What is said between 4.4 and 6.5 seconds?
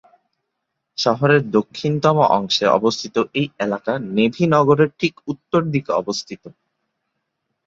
নগরের ঠিক উত্তর দিকে অবস্থিত।